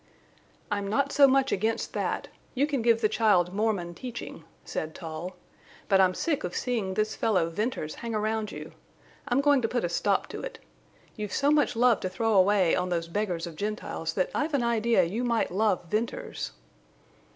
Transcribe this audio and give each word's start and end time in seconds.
"I'm 0.71 0.87
not 0.87 1.11
so 1.11 1.27
much 1.27 1.51
against 1.51 1.93
that. 1.93 2.27
You 2.55 2.65
can 2.65 2.81
give 2.81 3.01
the 3.01 3.07
child 3.07 3.53
Mormon 3.53 3.93
teaching," 3.93 4.43
said 4.65 4.95
Tull. 4.95 5.35
"But 5.89 6.01
I'm 6.01 6.15
sick 6.15 6.43
of 6.43 6.55
seeing 6.55 6.95
this 6.95 7.15
fellow 7.15 7.49
Venters 7.51 7.93
hang 8.01 8.15
around 8.15 8.51
you. 8.51 8.71
I'm 9.27 9.41
going 9.41 9.61
to 9.61 9.67
put 9.67 9.83
a 9.83 9.89
stop 9.89 10.25
to 10.29 10.41
it. 10.41 10.57
You've 11.15 11.31
so 11.31 11.51
much 11.51 11.75
love 11.75 11.99
to 11.99 12.09
throw 12.09 12.33
away 12.33 12.75
on 12.75 12.89
these 12.89 13.07
beggars 13.07 13.45
of 13.45 13.55
Gentiles 13.55 14.13
that 14.13 14.31
I've 14.33 14.55
an 14.55 14.63
idea 14.63 15.03
you 15.03 15.23
might 15.23 15.51
love 15.51 15.85
Venters." 15.87 16.53